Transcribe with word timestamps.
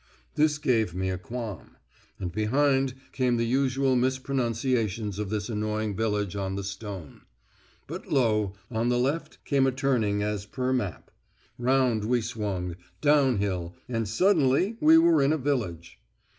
This 0.33 0.57
gave 0.57 0.95
me 0.95 1.11
a 1.11 1.17
qualm; 1.19 1.77
and 2.19 2.31
behind 2.31 2.95
came 3.11 3.37
the 3.37 3.45
usual 3.45 3.95
mispronunciations 3.95 5.19
of 5.19 5.29
this 5.29 5.47
annoying 5.47 5.95
village 5.95 6.35
on 6.35 6.55
the 6.55 6.63
stone. 6.63 7.21
But 7.85 8.07
lo! 8.11 8.55
on 8.71 8.89
the 8.89 8.97
left 8.97 9.37
came 9.45 9.67
a 9.67 9.71
turning 9.71 10.23
as 10.23 10.47
per 10.47 10.73
map. 10.73 11.11
Round 11.59 12.05
we 12.05 12.19
swung, 12.19 12.77
downhill, 12.99 13.75
and 13.87 14.07
suddenly 14.09 14.75
we 14.79 14.97
were 14.97 15.21
in 15.21 15.31
a 15.33 15.37
village. 15.37 15.99